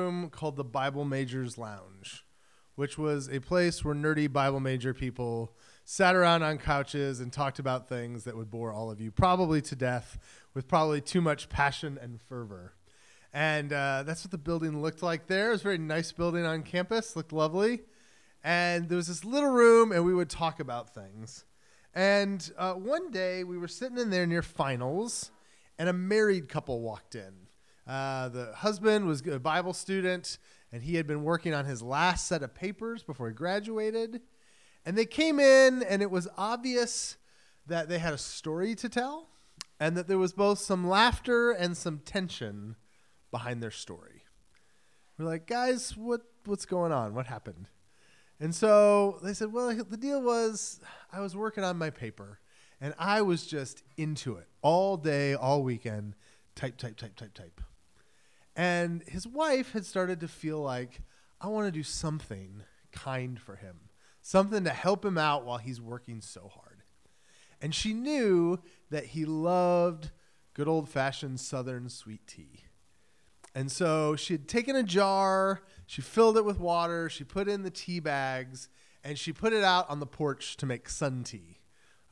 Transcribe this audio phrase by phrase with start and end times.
[0.00, 2.24] room called the Bible Majors Lounge,
[2.74, 7.58] which was a place where nerdy Bible major people sat around on couches and talked
[7.58, 10.18] about things that would bore all of you probably to death
[10.54, 12.74] with probably too much passion and fervor.
[13.32, 15.48] And uh, that's what the building looked like there.
[15.48, 17.80] It was a very nice building on campus, looked lovely.
[18.42, 21.44] And there was this little room, and we would talk about things.
[21.94, 25.30] And uh, one day we were sitting in there near finals,
[25.78, 27.49] and a married couple walked in.
[27.86, 30.38] Uh, the husband was a Bible student,
[30.72, 34.20] and he had been working on his last set of papers before he graduated.
[34.84, 37.16] And they came in, and it was obvious
[37.66, 39.28] that they had a story to tell,
[39.78, 42.76] and that there was both some laughter and some tension
[43.30, 44.24] behind their story.
[45.18, 47.14] We're like, guys, what what's going on?
[47.14, 47.68] What happened?
[48.40, 50.80] And so they said, well, the deal was
[51.12, 52.40] I was working on my paper,
[52.80, 56.14] and I was just into it all day, all weekend,
[56.54, 57.60] type, type, type, type, type.
[58.60, 61.00] And his wife had started to feel like,
[61.40, 63.88] I want to do something kind for him,
[64.20, 66.82] something to help him out while he's working so hard.
[67.62, 68.58] And she knew
[68.90, 70.10] that he loved
[70.52, 72.64] good old fashioned Southern sweet tea.
[73.54, 77.62] And so she had taken a jar, she filled it with water, she put in
[77.62, 78.68] the tea bags,
[79.02, 81.59] and she put it out on the porch to make sun tea.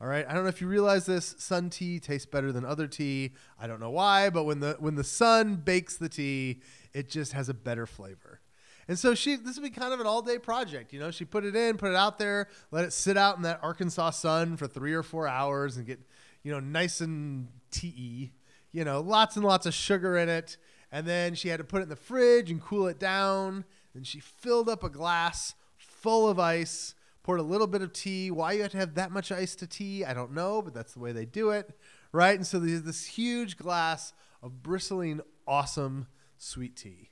[0.01, 0.25] All right.
[0.27, 1.35] I don't know if you realize this.
[1.39, 3.33] Sun tea tastes better than other tea.
[3.59, 6.61] I don't know why, but when the when the sun bakes the tea,
[6.93, 8.39] it just has a better flavor.
[8.87, 10.93] And so she this would be kind of an all day project.
[10.93, 13.43] You know, she put it in, put it out there, let it sit out in
[13.43, 15.99] that Arkansas sun for three or four hours and get,
[16.43, 18.31] you know, nice and tea.
[18.71, 20.55] You know, lots and lots of sugar in it.
[20.93, 23.65] And then she had to put it in the fridge and cool it down.
[23.93, 28.31] Then she filled up a glass full of ice poured a little bit of tea.
[28.31, 30.93] Why you have to have that much ice to tea, I don't know, but that's
[30.93, 31.77] the way they do it,
[32.11, 32.35] right?
[32.35, 37.09] And so there's this huge glass of bristling, awesome sweet tea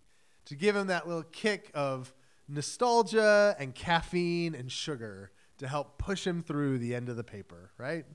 [0.48, 2.14] to give him that little kick of
[2.48, 7.72] nostalgia and caffeine and sugar to help push him through the end of the paper,
[7.78, 8.06] right?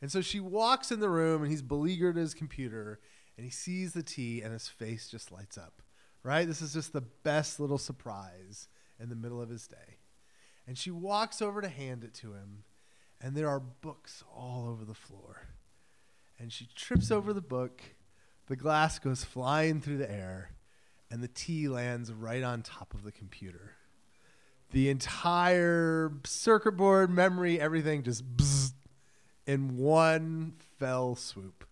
[0.00, 2.98] And so she walks in the room and he's beleaguered his computer
[3.36, 5.82] and he sees the tea and his face just lights up,
[6.24, 6.48] right?
[6.48, 8.66] This is just the best little surprise
[8.98, 9.98] in the middle of his day.
[10.72, 12.64] And she walks over to hand it to him,
[13.20, 15.48] and there are books all over the floor.
[16.38, 17.82] And she trips over the book,
[18.46, 20.52] the glass goes flying through the air,
[21.10, 23.72] and the tea lands right on top of the computer.
[24.70, 28.72] The entire circuit board, memory, everything just bzzz,
[29.46, 31.66] in one fell swoop.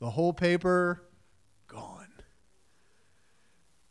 [0.00, 1.04] The whole paper
[1.68, 2.03] gone.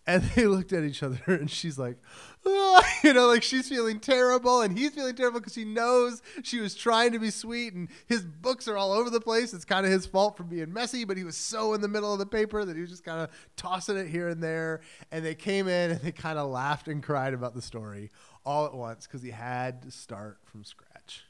[0.05, 1.97] And they looked at each other, and she's like,
[2.45, 6.59] oh, you know, like she's feeling terrible, and he's feeling terrible because he knows she
[6.59, 9.53] was trying to be sweet, and his books are all over the place.
[9.53, 12.11] It's kind of his fault for being messy, but he was so in the middle
[12.11, 14.81] of the paper that he was just kind of tossing it here and there.
[15.11, 18.11] And they came in and they kind of laughed and cried about the story
[18.45, 21.23] all at once because he had to start from scratch.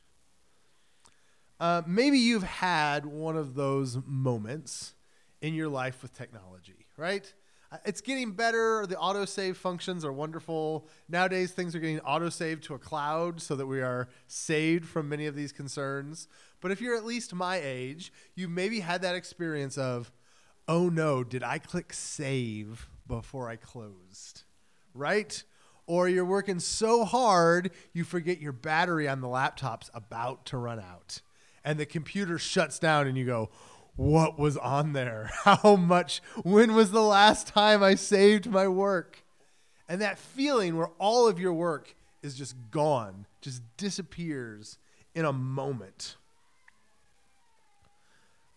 [1.59, 4.95] Uh, maybe you've had one of those moments
[5.41, 7.33] in your life with technology, right?
[7.85, 8.85] It's getting better.
[8.85, 10.87] The autosave functions are wonderful.
[11.09, 15.25] Nowadays, things are getting autosaved to a cloud so that we are saved from many
[15.25, 16.27] of these concerns.
[16.61, 20.11] But if you're at least my age, you maybe had that experience of,
[20.67, 24.43] oh no, did I click save before I closed?
[24.93, 25.43] Right?
[25.85, 30.79] Or you're working so hard, you forget your battery on the laptop's about to run
[30.79, 31.21] out.
[31.65, 33.49] And the computer shuts down, and you go,
[33.95, 39.23] what was on there, how much, when was the last time I saved my work?
[39.87, 44.77] And that feeling where all of your work is just gone, just disappears
[45.13, 46.15] in a moment.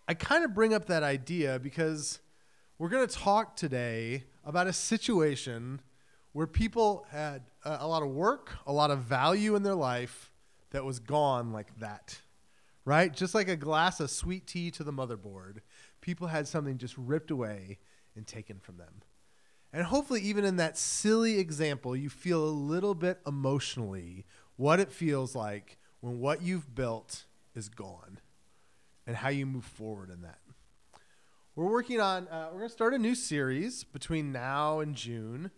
[0.09, 2.21] I kind of bring up that idea because
[2.79, 5.81] we're going to talk today about a situation
[6.33, 10.31] where people had a lot of work, a lot of value in their life
[10.71, 12.21] that was gone like that
[12.87, 13.13] right?
[13.13, 15.59] Just like a glass of sweet tea to the motherboard,
[16.01, 17.79] people had something just ripped away
[18.15, 19.03] and taken from them.
[19.73, 24.25] And hopefully, even in that silly example, you feel a little bit emotionally
[24.55, 27.25] what it feels like when what you've built
[27.55, 28.21] is gone
[29.07, 30.39] and how you move forward in that.
[31.57, 35.51] We're working on, uh, we're going to start a new series between now and June.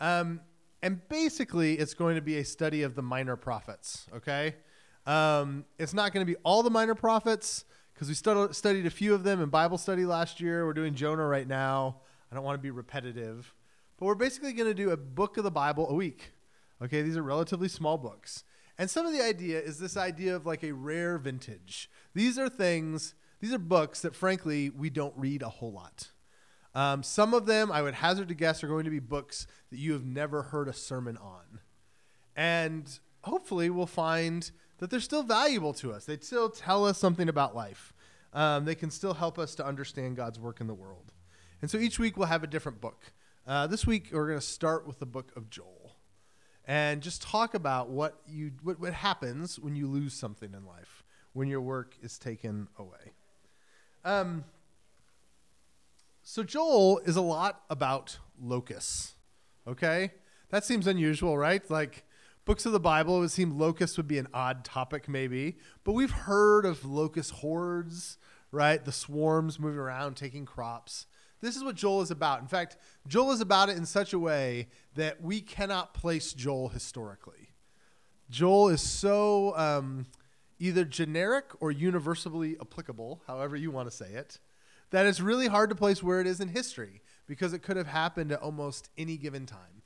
[0.00, 0.40] Um,
[0.80, 4.54] and basically, it's going to be a study of the minor prophets, okay?
[5.08, 7.64] Um, it's not going to be all the minor prophets
[7.94, 10.66] because we stud- studied a few of them in Bible study last year.
[10.66, 12.02] We're doing Jonah right now.
[12.30, 13.54] I don't want to be repetitive,
[13.96, 16.32] but we're basically going to do a book of the Bible a week.
[16.82, 18.44] Okay, these are relatively small books.
[18.76, 21.90] And some of the idea is this idea of like a rare vintage.
[22.12, 26.08] These are things, these are books that frankly we don't read a whole lot.
[26.74, 29.78] Um, some of them, I would hazard to guess, are going to be books that
[29.78, 31.60] you have never heard a sermon on.
[32.36, 32.86] And
[33.22, 36.04] hopefully, we'll find that they're still valuable to us.
[36.04, 37.92] They still tell us something about life.
[38.32, 41.12] Um, they can still help us to understand God's work in the world.
[41.60, 43.12] And so each week, we'll have a different book.
[43.46, 45.96] Uh, this week, we're going to start with the book of Joel
[46.66, 51.02] and just talk about what, you, what, what happens when you lose something in life,
[51.32, 53.12] when your work is taken away.
[54.04, 54.44] Um,
[56.22, 59.14] so Joel is a lot about locusts.
[59.66, 60.12] Okay?
[60.50, 61.68] That seems unusual, right?
[61.70, 62.04] Like
[62.48, 65.58] books of the Bible, it would seem locusts would be an odd topic, maybe.
[65.84, 68.16] But we've heard of locust hordes,
[68.50, 68.82] right?
[68.82, 71.04] The swarms moving around, taking crops.
[71.42, 72.40] This is what Joel is about.
[72.40, 76.70] In fact, Joel is about it in such a way that we cannot place Joel
[76.70, 77.50] historically.
[78.30, 80.06] Joel is so um,
[80.58, 84.38] either generic or universally applicable, however you want to say it,
[84.88, 87.88] that it's really hard to place where it is in history because it could have
[87.88, 89.77] happened at almost any given time.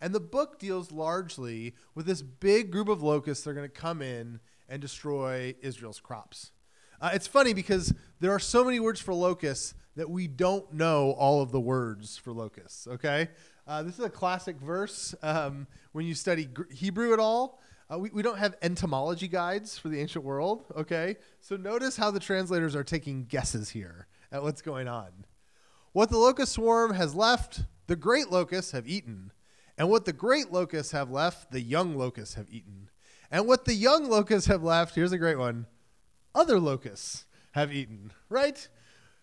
[0.00, 3.74] And the book deals largely with this big group of locusts that are going to
[3.74, 6.52] come in and destroy Israel's crops.
[7.00, 11.12] Uh, it's funny because there are so many words for locusts that we don't know
[11.12, 13.28] all of the words for locusts, okay?
[13.66, 15.14] Uh, this is a classic verse.
[15.22, 17.60] Um, when you study Hebrew at all,
[17.92, 21.16] uh, we, we don't have entomology guides for the ancient world, okay?
[21.40, 25.24] So notice how the translators are taking guesses here at what's going on.
[25.92, 29.32] What the locust swarm has left, the great locusts have eaten.
[29.78, 32.88] And what the great locusts have left, the young locusts have eaten.
[33.30, 35.66] And what the young locusts have left, here's a great one
[36.34, 38.68] other locusts have eaten, right?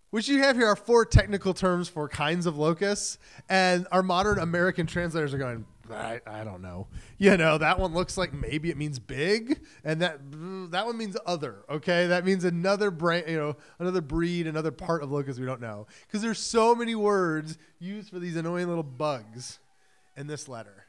[0.10, 3.20] Which you have here are four technical terms for kinds of locusts.
[3.50, 6.88] And our modern American translators are going, I, I don't know.
[7.18, 10.98] You know, that one looks like maybe it means big, and that mm, that one
[10.98, 11.64] means other.
[11.70, 15.62] Okay, that means another brain, you know, another breed, another part of locusts we don't
[15.62, 15.88] know.
[16.08, 19.60] Because there's so many words used for these annoying little bugs
[20.16, 20.86] in this letter,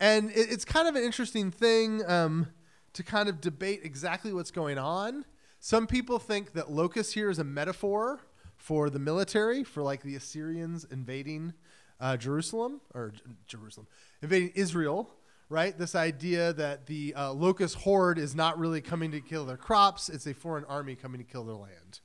[0.00, 2.48] and it, it's kind of an interesting thing um,
[2.92, 5.24] to kind of debate exactly what's going on.
[5.60, 8.20] Some people think that locust here is a metaphor
[8.56, 11.54] for the military, for like the Assyrians invading
[12.00, 13.86] uh, Jerusalem or J- Jerusalem,
[14.22, 15.10] invading Israel,
[15.48, 15.76] right?
[15.76, 20.08] This idea that the uh, locust horde is not really coming to kill their crops,
[20.08, 22.00] it's a foreign army coming to kill their land.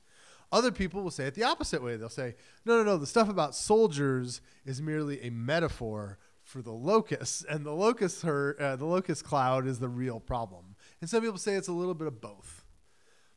[0.51, 1.95] Other people will say it the opposite way.
[1.95, 2.35] They'll say,
[2.65, 7.65] no, no, no, the stuff about soldiers is merely a metaphor for the locusts, and
[7.65, 10.75] the locust herd, uh, the locust cloud is the real problem.
[11.01, 12.65] And some people say it's a little bit of both.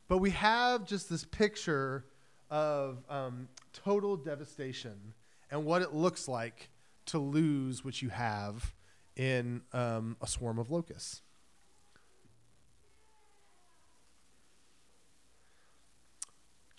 [0.07, 2.05] But we have just this picture
[2.49, 5.13] of um, total devastation
[5.49, 6.69] and what it looks like
[7.05, 8.73] to lose what you have
[9.15, 11.21] in um, a swarm of locusts.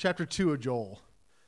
[0.05, 1.01] Chapter 2 of Joel.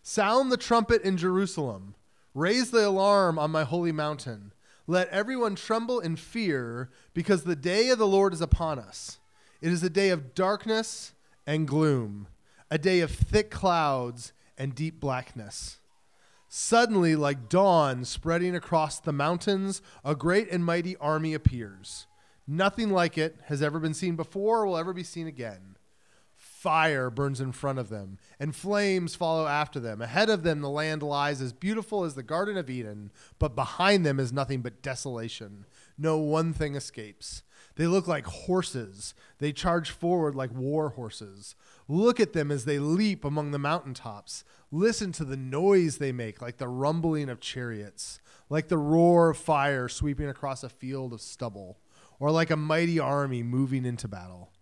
[0.03, 1.94] Sound the trumpet in Jerusalem.
[2.32, 4.55] Raise the alarm on my holy mountain.
[4.87, 9.19] Let everyone tremble in fear, because the day of the Lord is upon us.
[9.61, 11.12] It is a day of darkness
[11.47, 12.29] and gloom,
[12.70, 15.76] a day of thick clouds and deep blackness.
[16.49, 22.06] Suddenly, like dawn spreading across the mountains, a great and mighty army appears.
[22.47, 25.75] Nothing like it has ever been seen before or will ever be seen again.
[26.56, 30.00] Fire burns in front of them, and flames follow after them.
[30.00, 34.06] Ahead of them, the land lies as beautiful as the Garden of Eden, but behind
[34.06, 35.67] them is nothing but desolation.
[35.99, 37.43] No one thing escapes.
[37.75, 39.13] They look like horses.
[39.36, 41.56] They charge forward like war horses.
[41.89, 44.43] Look at them as they leap among the mountaintops.
[44.72, 49.36] Listen to the noise they make, like the rumbling of chariots, like the roar of
[49.36, 51.77] fire sweeping across a field of stubble,
[52.19, 54.53] or like a mighty army moving into battle.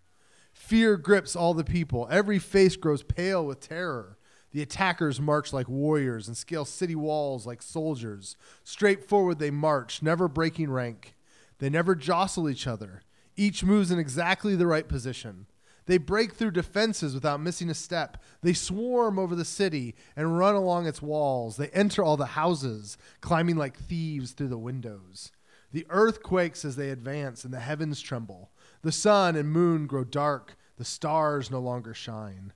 [0.64, 2.08] Fear grips all the people.
[2.10, 4.16] Every face grows pale with terror.
[4.52, 8.38] The attackers march like warriors and scale city walls like soldiers.
[8.62, 11.16] Straight forward they march, never breaking rank.
[11.58, 13.02] They never jostle each other.
[13.36, 15.44] Each moves in exactly the right position.
[15.84, 18.16] They break through defenses without missing a step.
[18.40, 21.58] They swarm over the city and run along its walls.
[21.58, 25.30] They enter all the houses, climbing like thieves through the windows.
[25.72, 28.50] The earth quakes as they advance, and the heavens tremble.
[28.84, 30.58] The sun and moon grow dark.
[30.76, 32.52] The stars no longer shine.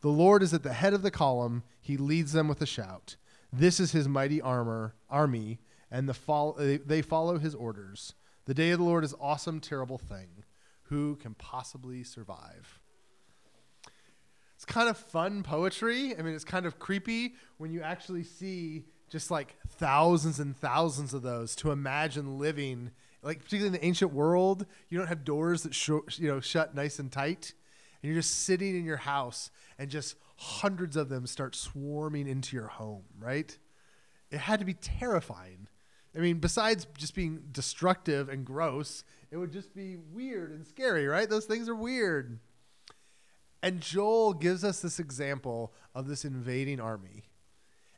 [0.00, 1.64] The Lord is at the head of the column.
[1.82, 3.16] He leads them with a shout.
[3.52, 8.14] This is his mighty armor, army, and the they follow his orders.
[8.46, 10.44] The day of the Lord is awesome, terrible thing.
[10.84, 12.80] Who can possibly survive?
[14.54, 16.16] It's kind of fun poetry.
[16.16, 21.12] I mean, it's kind of creepy when you actually see just like thousands and thousands
[21.12, 22.92] of those to imagine living
[23.26, 26.74] like particularly in the ancient world you don't have doors that sh- you know shut
[26.74, 27.52] nice and tight
[28.02, 32.56] and you're just sitting in your house and just hundreds of them start swarming into
[32.56, 33.58] your home right
[34.30, 35.68] it had to be terrifying.
[36.14, 41.06] I mean, besides just being destructive and gross, it would just be weird and scary,
[41.06, 41.28] right?
[41.28, 42.38] Those things are weird.
[43.62, 47.24] And Joel gives us this example of this invading army.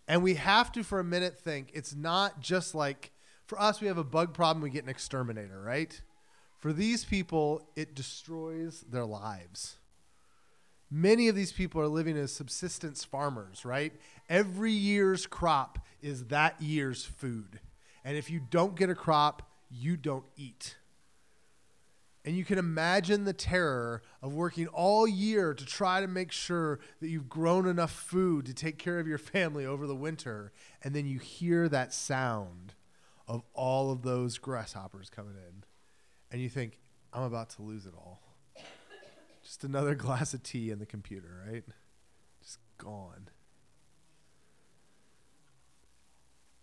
[0.07, 3.13] And we have to, for a minute, think it's not just like
[3.49, 5.99] for us, we have a bug problem, we get an exterminator, right?
[6.59, 9.79] For these people, it destroys their lives.
[10.91, 13.95] Many of these people are living as subsistence farmers, right?
[14.29, 17.61] Every year's crop is that year's food.
[18.05, 20.77] And if you don't get a crop, you don't eat.
[22.27, 26.81] And you can imagine the terror of working all year to try to make sure
[27.01, 30.53] that you've grown enough food to take care of your family over the winter.
[30.85, 32.75] And then you hear that sound
[33.29, 35.65] of all of those grasshoppers coming in.
[36.33, 36.81] And you think,
[37.13, 38.23] I'm about to lose it all.
[39.45, 41.65] Just another glass of tea in the computer, right?
[42.43, 43.31] Just gone.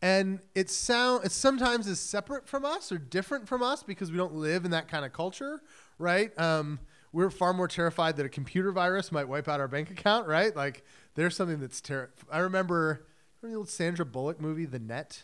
[0.05, 4.17] and it sound it sometimes is separate from us or different from us because we
[4.17, 5.63] don't live in that kind of culture,
[5.97, 6.37] right?
[6.39, 6.79] Um,
[7.11, 10.55] we're far more terrified that a computer virus might wipe out our bank account, right?
[10.55, 10.83] Like
[11.15, 12.13] there's something that's terrible.
[12.31, 13.07] I remember,
[13.41, 15.23] remember the old Sandra Bullock movie, The Net,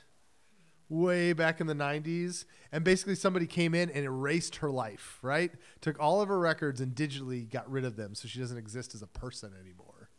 [0.92, 5.52] way back in the 90s, and basically somebody came in and erased her life, right?
[5.80, 8.94] Took all of her records and digitally got rid of them, so she doesn't exist
[8.94, 10.10] as a person anymore.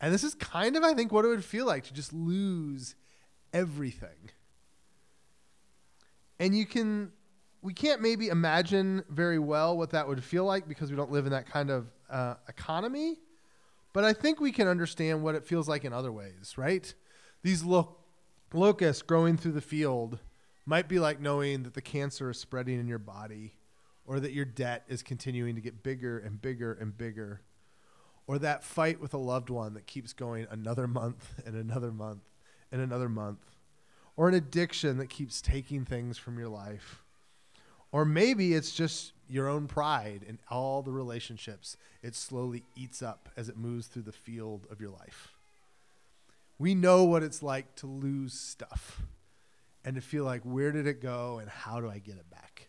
[0.00, 2.94] And this is kind of, I think, what it would feel like to just lose
[3.52, 4.30] everything.
[6.38, 7.10] And you can,
[7.60, 11.26] we can't maybe imagine very well what that would feel like because we don't live
[11.26, 13.18] in that kind of uh, economy.
[13.92, 16.94] But I think we can understand what it feels like in other ways, right?
[17.42, 17.96] These lo-
[18.52, 20.18] locusts growing through the field
[20.66, 23.54] might be like knowing that the cancer is spreading in your body
[24.04, 27.42] or that your debt is continuing to get bigger and bigger and bigger
[28.30, 32.22] or that fight with a loved one that keeps going another month and another month
[32.70, 33.44] and another month,
[34.16, 37.02] or an addiction that keeps taking things from your life.
[37.90, 43.28] Or maybe it's just your own pride in all the relationships it slowly eats up
[43.36, 45.32] as it moves through the field of your life.
[46.60, 49.00] We know what it's like to lose stuff
[49.82, 52.68] and to feel like, where did it go and how do I get it back?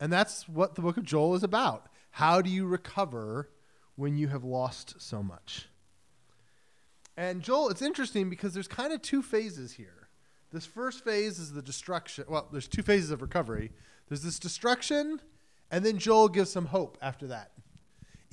[0.00, 1.90] And that's what the book of Joel is about.
[2.12, 3.50] How do you recover
[3.96, 5.68] when you have lost so much?
[7.14, 10.08] And Joel, it's interesting because there's kind of two phases here.
[10.50, 12.24] This first phase is the destruction.
[12.30, 13.72] Well, there's two phases of recovery.
[14.08, 15.20] There's this destruction,
[15.70, 17.52] and then Joel gives some hope after that.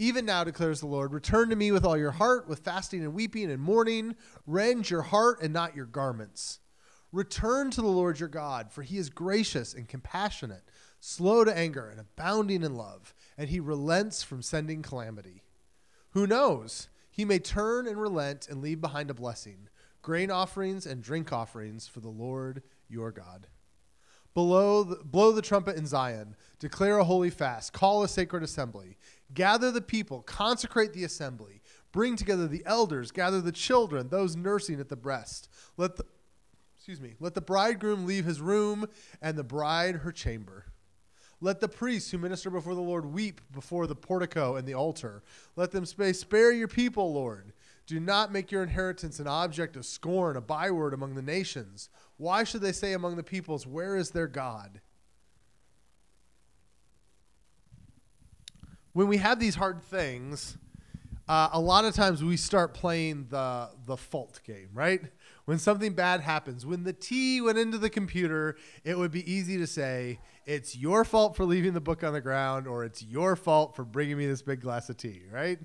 [0.02, 3.14] Even now, declares the Lord, return to me with all your heart, with fasting and
[3.14, 4.16] weeping and mourning.
[4.48, 6.60] Rend your heart and not your garments.
[7.12, 10.64] Return to the Lord your God, for he is gracious and compassionate,
[11.02, 15.44] slow to anger and abounding in love, and he relents from sending calamity.
[16.12, 16.88] Who knows?
[17.12, 19.68] He may turn and relent and leave behind a blessing,
[20.02, 23.48] grain offerings and drink offerings for the Lord your God.
[24.34, 28.98] Below the, blow the trumpet in Zion, declare a holy fast, call a sacred assembly,
[29.34, 34.80] gather the people, consecrate the assembly, bring together the elders, gather the children, those nursing
[34.80, 35.50] at the breast.
[35.78, 36.06] Let the
[36.76, 38.88] excuse me, let the bridegroom leave his room
[39.22, 40.66] and the bride her chamber.
[41.42, 45.24] Let the priests who minister before the Lord weep before the portico and the altar.
[45.56, 47.54] Let them say, Spare your people, Lord.
[47.86, 51.90] Do not make your inheritance an object of scorn, a byword among the nations.
[52.18, 54.82] Why should they say among the peoples, Where is their God?
[59.00, 60.58] When we have these hard things,
[61.30, 65.00] uh, a lot of times we start playing the the fault game, right?
[65.46, 69.58] When something bad happens, when the tea went into the computer, it would be easy
[69.58, 73.38] to say, it's your fault for leaving the book on the ground or it's your
[73.38, 75.60] fault for bringing me this big glass of tea, right?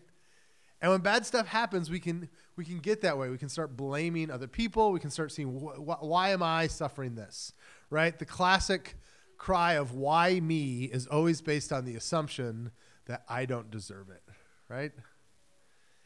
[0.81, 3.31] And when bad stuff happens, we can we can get that way.
[3.31, 4.93] We can start blaming other people.
[4.93, 7.53] We can start seeing wh- wh- why am I suffering this,
[7.91, 8.17] right?
[8.17, 8.95] The classic
[9.39, 12.71] cry of why me is always based on the assumption
[13.07, 14.23] that I don't deserve it,
[14.69, 14.93] right?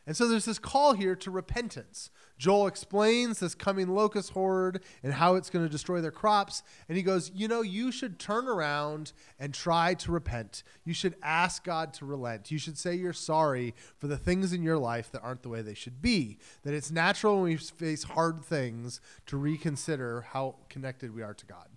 [0.09, 2.09] And so there's this call here to repentance.
[2.39, 6.63] Joel explains this coming locust horde and how it's going to destroy their crops.
[6.89, 10.63] And he goes, You know, you should turn around and try to repent.
[10.83, 12.51] You should ask God to relent.
[12.51, 15.61] You should say you're sorry for the things in your life that aren't the way
[15.61, 16.39] they should be.
[16.63, 21.45] That it's natural when we face hard things to reconsider how connected we are to
[21.45, 21.69] God.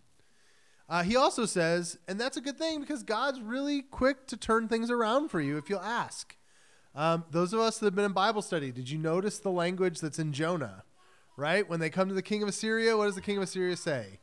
[0.92, 4.68] Uh, he also says, and that's a good thing because God's really quick to turn
[4.68, 6.36] things around for you if you'll ask.
[6.94, 10.02] Um, those of us that have been in Bible study, did you notice the language
[10.02, 10.84] that's in Jonah?
[11.38, 11.68] Right?
[11.70, 14.20] When they come to the king of Assyria, what does the king of Assyria say?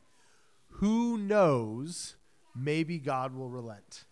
[0.72, 2.16] Who knows?
[2.54, 4.04] Maybe God will relent.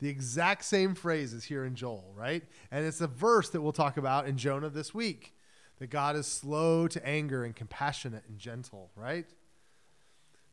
[0.00, 2.42] The exact same phrase is here in Joel, right?
[2.72, 5.32] And it's a verse that we'll talk about in Jonah this week.
[5.78, 9.26] that God is slow to anger and compassionate and gentle, right?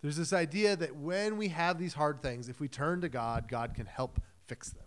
[0.07, 3.49] There's this idea that when we have these hard things, if we turn to God,
[3.49, 4.85] God can help fix them.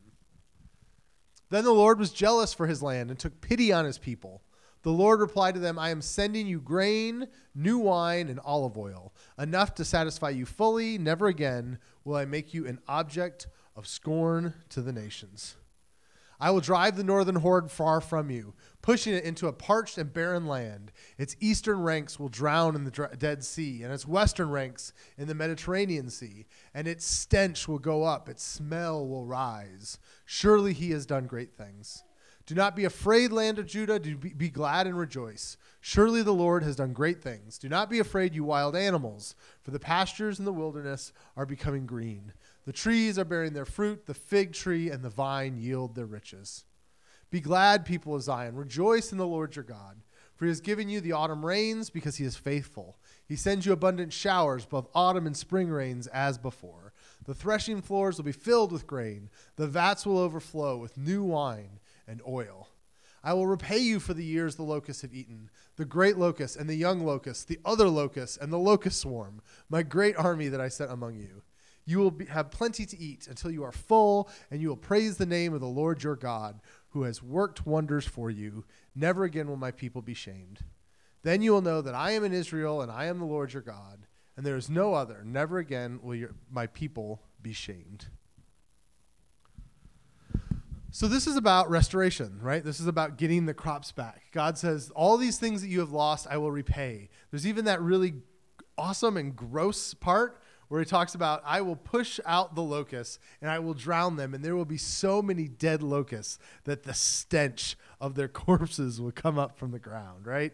[1.50, 4.40] Then the Lord was jealous for his land and took pity on his people.
[4.80, 9.12] The Lord replied to them, I am sending you grain, new wine, and olive oil,
[9.38, 10.96] enough to satisfy you fully.
[10.96, 13.46] Never again will I make you an object
[13.76, 15.56] of scorn to the nations.
[16.40, 20.12] I will drive the northern horde far from you, pushing it into a parched and
[20.12, 20.90] barren land.
[21.18, 25.34] Its eastern ranks will drown in the Dead Sea, and its western ranks in the
[25.34, 26.46] Mediterranean Sea.
[26.72, 29.98] And its stench will go up, its smell will rise.
[30.24, 32.04] Surely he has done great things.
[32.46, 34.00] Do not be afraid, land of Judah.
[34.00, 35.56] Do be, be glad and rejoice.
[35.80, 37.58] Surely the Lord has done great things.
[37.58, 41.86] Do not be afraid, you wild animals, for the pastures in the wilderness are becoming
[41.86, 42.32] green.
[42.66, 46.64] The trees are bearing their fruit, the fig tree and the vine yield their riches.
[47.30, 48.56] Be glad, people of Zion.
[48.56, 50.02] Rejoice in the Lord your God,
[50.34, 52.98] for he has given you the autumn rains because he is faithful.
[53.26, 56.92] He sends you abundant showers, both autumn and spring rains, as before.
[57.24, 61.78] The threshing floors will be filled with grain, the vats will overflow with new wine
[62.08, 62.68] and oil.
[63.22, 66.68] I will repay you for the years the locusts have eaten, the great locust and
[66.68, 70.68] the young locust, the other locust and the locust swarm, my great army that I
[70.68, 71.42] sent among you.
[71.90, 75.16] You will be, have plenty to eat until you are full, and you will praise
[75.16, 78.64] the name of the Lord your God, who has worked wonders for you.
[78.94, 80.60] Never again will my people be shamed.
[81.24, 83.62] Then you will know that I am in Israel, and I am the Lord your
[83.62, 84.06] God,
[84.36, 85.24] and there is no other.
[85.24, 88.06] Never again will your, my people be shamed.
[90.92, 92.64] So, this is about restoration, right?
[92.64, 94.26] This is about getting the crops back.
[94.30, 97.08] God says, All these things that you have lost, I will repay.
[97.32, 98.14] There's even that really
[98.78, 103.50] awesome and gross part where he talks about, I will push out the locusts and
[103.50, 107.76] I will drown them, and there will be so many dead locusts that the stench
[108.00, 110.52] of their corpses will come up from the ground, right?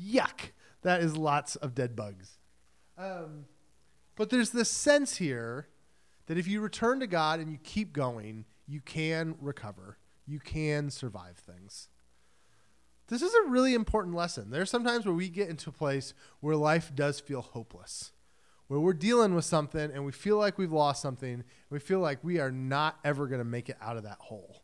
[0.00, 0.52] Yuck.
[0.82, 2.38] That is lots of dead bugs.
[2.96, 3.46] Um,
[4.14, 5.66] but there's this sense here
[6.26, 9.98] that if you return to God and you keep going, you can recover,
[10.28, 11.88] you can survive things.
[13.08, 14.50] This is a really important lesson.
[14.50, 18.12] There's sometimes where we get into a place where life does feel hopeless
[18.68, 22.22] where we're dealing with something and we feel like we've lost something, we feel like
[22.22, 24.62] we are not ever going to make it out of that hole.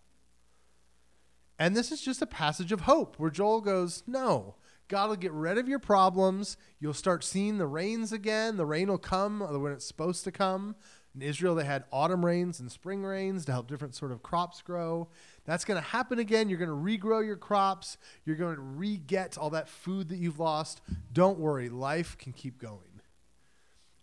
[1.58, 4.56] And this is just a passage of hope where Joel goes, No,
[4.88, 6.56] God will get rid of your problems.
[6.80, 8.56] You'll start seeing the rains again.
[8.56, 10.74] The rain will come when it's supposed to come.
[11.14, 14.62] In Israel, they had autumn rains and spring rains to help different sort of crops
[14.62, 15.08] grow.
[15.44, 16.48] That's going to happen again.
[16.48, 17.98] You're going to regrow your crops.
[18.24, 20.80] You're going to re get all that food that you've lost.
[21.12, 22.91] Don't worry, life can keep going.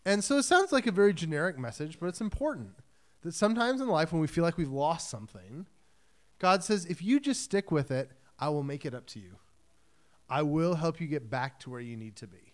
[0.10, 2.72] And so it sounds like a very generic message, but it's important
[3.22, 5.67] that sometimes in life when we feel like we've lost something,
[6.39, 9.36] God says, if you just stick with it, I will make it up to you.
[10.28, 12.54] I will help you get back to where you need to be.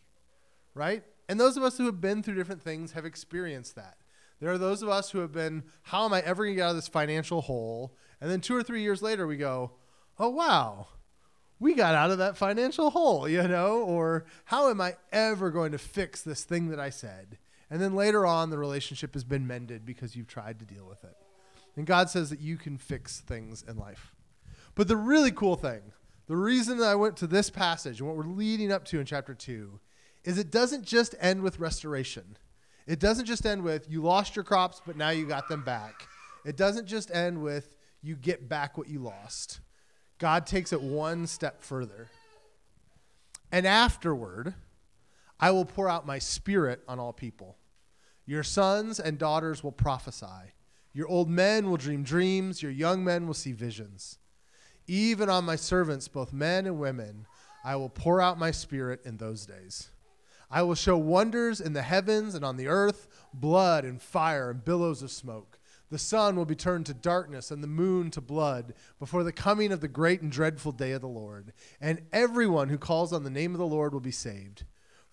[0.74, 1.04] Right?
[1.30, 4.00] And those of us who have been through different things have experienced that.
[4.41, 6.65] There are those of us who have been, how am I ever going to get
[6.65, 7.96] out of this financial hole?
[8.20, 9.72] And then two or three years later, we go,
[10.20, 10.88] oh, wow,
[11.62, 13.78] we got out of that financial hole, you know?
[13.78, 17.38] Or how am I ever going to fix this thing that I said?
[17.69, 21.04] And then later on, the relationship has been mended because you've tried to deal with
[21.04, 21.15] it.
[21.75, 24.13] And God says that you can fix things in life.
[24.75, 25.82] But the really cool thing,
[26.28, 29.06] the reason that I went to this passage and what we're leading up to in
[29.06, 29.80] chapter 2
[30.23, 32.38] is it doesn't just end with restoration.
[32.88, 36.08] It doesn't just end with you lost your crops, but now you got them back.
[36.45, 39.60] It doesn't just end with you get back what you lost.
[40.19, 42.10] God takes it one step further.
[43.51, 44.54] And afterward,
[45.39, 47.58] I will pour out my spirit on all people.
[48.26, 50.54] Your sons and daughters will prophesy.
[50.93, 52.63] Your old men will dream dreams.
[52.63, 54.17] Your young men will see visions.
[54.88, 57.26] Even on my servants, both men and women,
[57.63, 59.89] I will pour out my spirit in those days.
[60.50, 64.63] I will show wonders in the heavens and on the earth, blood and fire and
[64.63, 65.60] billows of smoke.
[65.89, 69.71] The sun will be turned to darkness and the moon to blood before the coming
[69.71, 71.54] of the great and dreadful day of the Lord.
[71.82, 74.63] And everyone who calls on the name of the Lord will be saved.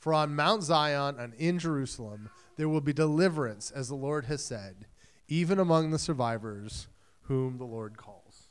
[0.02, 4.44] For on Mount Zion and in Jerusalem there will be deliverance, as the Lord has
[4.44, 4.86] said,
[5.28, 6.88] even among the survivors
[7.26, 8.48] whom the Lord calls.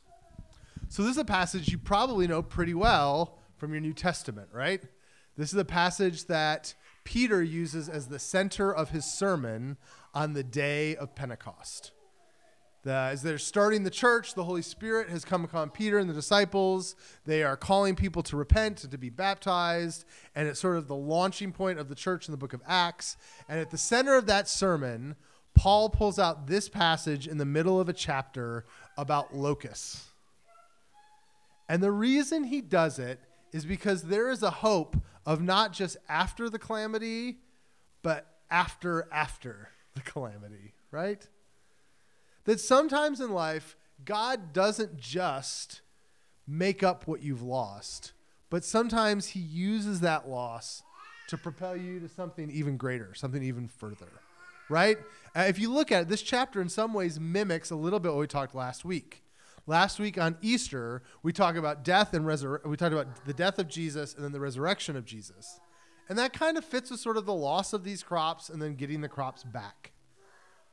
[0.88, 4.82] So, this is a passage you probably know pretty well from your New Testament, right?
[5.36, 9.76] This is a passage that Peter uses as the center of his sermon
[10.14, 11.92] on the day of Pentecost.
[12.84, 16.14] The, as they're starting the church, the Holy Spirit has come upon Peter and the
[16.14, 16.96] disciples.
[17.26, 20.06] They are calling people to repent and to be baptized.
[20.36, 23.18] And it's sort of the launching point of the church in the book of Acts.
[23.48, 25.16] And at the center of that sermon,
[25.54, 28.66] Paul pulls out this passage in the middle of a chapter
[28.98, 30.06] about locusts.
[31.70, 33.20] And the reason he does it
[33.54, 37.38] is because there is a hope of not just after the calamity,
[38.02, 41.28] but after after the calamity, right?
[42.46, 45.82] That sometimes in life, God doesn't just
[46.48, 48.14] make up what you've lost,
[48.50, 50.84] but sometimes He uses that loss
[51.30, 54.10] to propel you to something even greater, something even further,
[54.70, 54.98] right?
[55.36, 58.12] Uh, if you look at it, this chapter in some ways mimics a little bit
[58.12, 59.24] what we talked last week.
[59.68, 63.60] Last week on Easter, we talked about death and resur- we talked about the death
[63.60, 65.60] of Jesus and then the resurrection of Jesus.
[66.10, 68.76] And that kind of fits with sort of the loss of these crops and then
[68.76, 69.91] getting the crops back.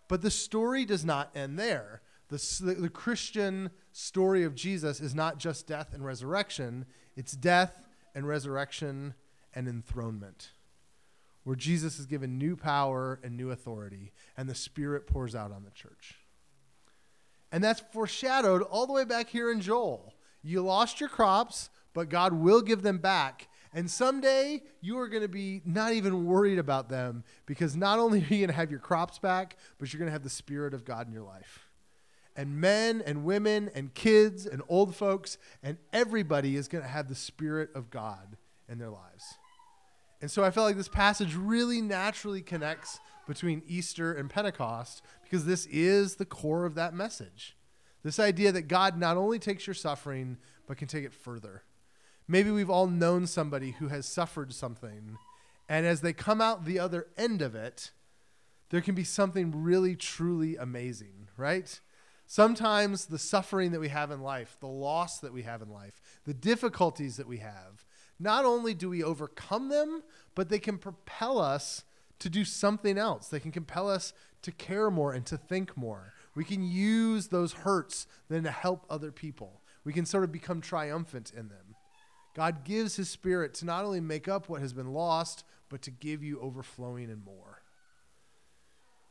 [0.08, 2.00] But the story does not end there.
[2.28, 6.84] The, the, Christian story of Jesus is not just death and resurrection,
[7.16, 9.14] it's death and resurrection
[9.54, 10.50] and enthronement,
[11.44, 15.64] where Jesus is given new power and new authority, and the Spirit pours out on
[15.64, 16.16] the church.
[17.50, 20.12] And that's foreshadowed all the way back here in Joel.
[20.42, 23.48] You lost your crops, but God will give them back.
[23.72, 28.20] And someday you are going to be not even worried about them because not only
[28.20, 30.74] are you going to have your crops back, but you're going to have the Spirit
[30.74, 31.66] of God in your life.
[32.34, 37.08] And men and women and kids and old folks and everybody is going to have
[37.08, 38.36] the Spirit of God
[38.68, 39.38] in their lives.
[40.20, 45.44] And so I felt like this passage really naturally connects between Easter and Pentecost because
[45.44, 47.56] this is the core of that message.
[48.02, 51.62] This idea that God not only takes your suffering, but can take it further.
[52.28, 55.16] Maybe we've all known somebody who has suffered something,
[55.68, 57.90] and as they come out the other end of it,
[58.68, 61.80] there can be something really, truly amazing, right?
[62.26, 66.02] Sometimes the suffering that we have in life, the loss that we have in life,
[66.26, 67.86] the difficulties that we have,
[68.20, 70.02] not only do we overcome them,
[70.34, 71.84] but they can propel us
[72.18, 73.28] to do something else.
[73.28, 74.12] They can compel us
[74.42, 76.12] to care more and to think more.
[76.34, 79.62] We can use those hurts then to help other people.
[79.84, 81.67] We can sort of become triumphant in them.
[82.34, 85.90] God gives his spirit to not only make up what has been lost, but to
[85.90, 87.62] give you overflowing and more.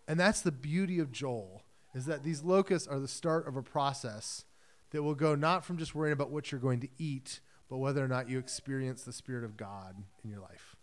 [0.07, 3.61] And that's the beauty of Joel, is that these locusts are the start of a
[3.63, 4.45] process
[4.91, 8.03] that will go not from just worrying about what you're going to eat, but whether
[8.03, 10.75] or not you experience the Spirit of God in your life.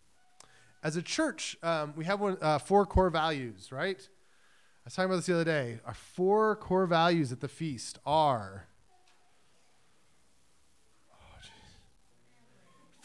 [0.82, 3.96] As a church, um, we have one, uh, four core values, right?
[3.96, 5.80] I was talking about this the other day.
[5.86, 8.66] Our four core values at the feast are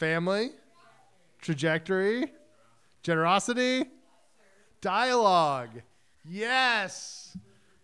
[0.00, 0.50] family,
[1.42, 2.32] trajectory,
[3.02, 3.84] generosity,
[4.80, 5.82] dialogue.
[6.24, 7.36] Yes.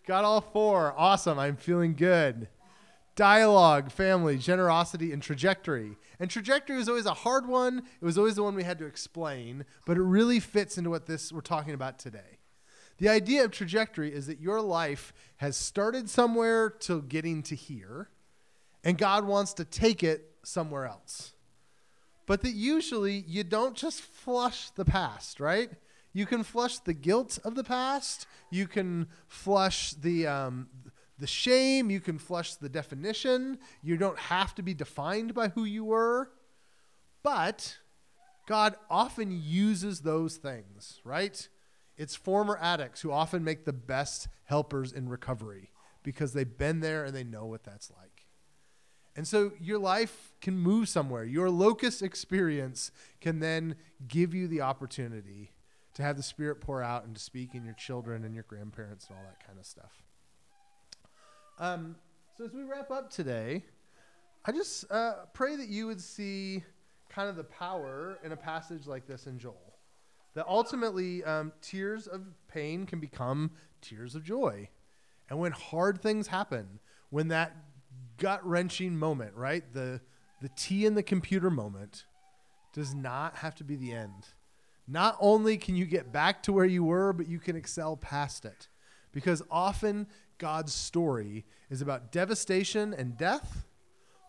[0.06, 0.94] Got all four.
[0.96, 1.38] Awesome.
[1.38, 2.48] I'm feeling good
[3.16, 5.96] dialogue, family, generosity, and trajectory.
[6.20, 7.78] And trajectory was always a hard one.
[7.78, 11.06] It was always the one we had to explain, but it really fits into what
[11.06, 12.38] this we're talking about today.
[12.98, 18.10] The idea of trajectory is that your life has started somewhere to getting to here,
[18.84, 21.32] and God wants to take it somewhere else.
[22.26, 25.70] But that usually you don't just flush the past, right?
[26.12, 28.26] You can flush the guilt of the past.
[28.50, 30.68] You can flush the um,
[31.18, 33.58] the shame, you can flush the definition.
[33.82, 36.30] You don't have to be defined by who you were.
[37.22, 37.78] But
[38.46, 41.48] God often uses those things, right?
[41.96, 45.70] It's former addicts who often make the best helpers in recovery
[46.02, 48.15] because they've been there and they know what that's like.
[49.16, 51.24] And so your life can move somewhere.
[51.24, 53.76] Your locust experience can then
[54.06, 55.52] give you the opportunity
[55.94, 59.08] to have the Spirit pour out and to speak in your children and your grandparents
[59.08, 60.02] and all that kind of stuff.
[61.58, 61.96] Um,
[62.36, 63.64] so as we wrap up today,
[64.44, 66.62] I just uh, pray that you would see
[67.08, 69.78] kind of the power in a passage like this in Joel.
[70.34, 74.68] That ultimately, um, tears of pain can become tears of joy.
[75.30, 77.56] And when hard things happen, when that
[78.18, 79.64] gut wrenching moment, right?
[79.72, 80.00] The,
[80.40, 82.04] the tea in the computer moment
[82.72, 84.28] does not have to be the end.
[84.86, 88.44] Not only can you get back to where you were, but you can excel past
[88.44, 88.68] it.
[89.12, 90.06] Because often
[90.38, 93.66] God's story is about devastation and death,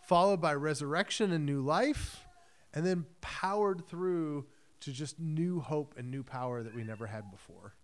[0.08, 2.26] followed by resurrection and new life,
[2.74, 4.46] and then powered through
[4.80, 7.76] to just new hope and new power that we never had before.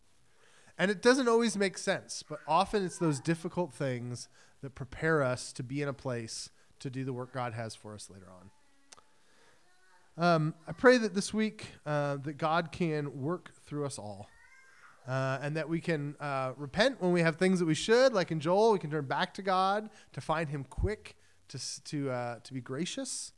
[0.84, 4.28] And it doesn't always make sense, but often it's those difficult things
[4.62, 7.94] that prepare us to be in a place to do the work God has for
[7.94, 8.28] us later
[10.18, 10.26] on.
[10.26, 14.28] Um, I pray that this week uh, that God can work through us all.
[15.08, 18.30] Uh, and that we can uh, repent when we have things that we should, like
[18.30, 21.16] in Joel, we can turn back to God to find Him quick,
[21.48, 23.32] to to uh, to be gracious,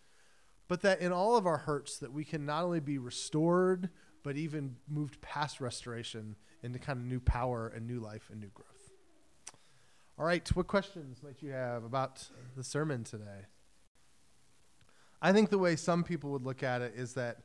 [0.68, 3.90] but that in all of our hurts, that we can not only be restored,
[4.24, 8.50] but even moved past restoration into kind of new power and new life and new
[8.54, 8.70] growth.
[10.18, 13.48] All right, what questions might you have about the sermon today?
[15.22, 17.38] I think the way some people would look at it is that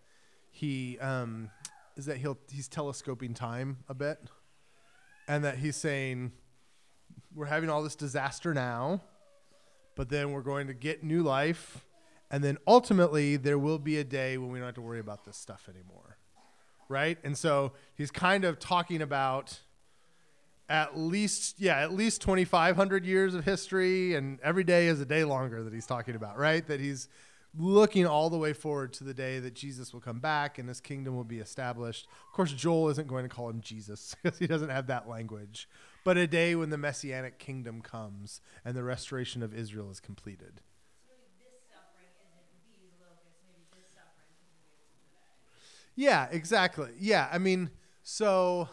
[0.50, 1.50] he um,
[1.96, 4.18] is that he'll he's telescoping time a bit,
[5.28, 6.32] and that he's saying
[7.34, 9.00] we're having all this disaster now,
[9.96, 11.84] but then we're going to get new life,
[12.30, 15.24] and then ultimately there will be a day when we don't have to worry about
[15.24, 16.18] this stuff anymore,
[16.90, 17.18] right?
[17.24, 19.60] And so he's kind of talking about
[20.68, 25.24] at least yeah at least 2500 years of history and every day is a day
[25.24, 26.66] longer that he's talking about right?
[26.66, 27.08] That he's
[27.56, 30.80] looking all the way forward to the day that jesus will come back and his
[30.80, 32.06] kingdom will be established.
[32.28, 35.68] Of course joel isn't going to call him jesus because he doesn't have that language.
[36.04, 40.60] But a day when the messianic kingdom comes and the restoration of israel is completed
[46.00, 47.70] yeah exactly yeah i mean
[48.02, 48.68] so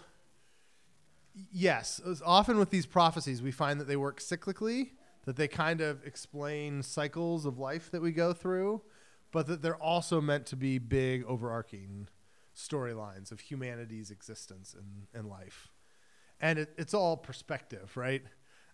[1.52, 4.92] yes, often with these prophecies, we find that they work cyclically,
[5.26, 8.82] that they kind of explain cycles of life that we go through,
[9.32, 12.08] but that they're also meant to be big, overarching
[12.56, 15.70] storylines of humanity's existence and, and life.
[16.40, 18.24] And it, it's all perspective, right?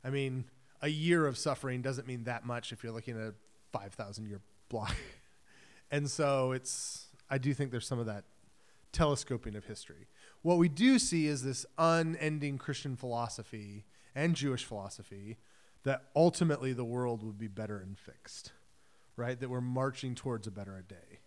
[0.03, 0.45] I mean,
[0.81, 3.33] a year of suffering doesn't mean that much if you're looking at a
[3.71, 4.95] 5,000 year block.
[5.91, 8.25] and so it's, I do think there's some of that
[8.93, 10.07] telescoping of history.
[10.41, 15.37] What we do see is this unending Christian philosophy and Jewish philosophy
[15.83, 18.53] that ultimately the world would be better and fixed,
[19.17, 19.37] right?
[19.39, 21.19] That we're marching towards a better day.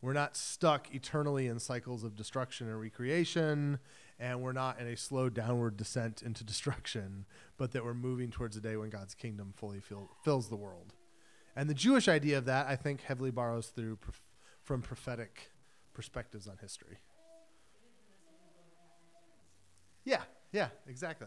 [0.00, 3.80] We're not stuck eternally in cycles of destruction and recreation,
[4.18, 7.26] and we're not in a slow downward descent into destruction,
[7.56, 10.94] but that we're moving towards a day when God's kingdom fully fill, fills the world.
[11.56, 13.98] And the Jewish idea of that, I think, heavily borrows through
[14.62, 15.50] from prophetic
[15.92, 16.98] perspectives on history.
[20.08, 21.26] Yeah, yeah, exactly.